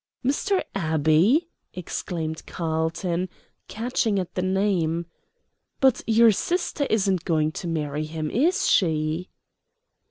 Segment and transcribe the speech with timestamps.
[0.25, 0.63] "Mr.
[0.73, 3.29] Abbey!" exclaimed Carlton,
[3.67, 5.05] catching at the name.
[5.79, 9.29] "But your sister isn't going to marry him, is she?"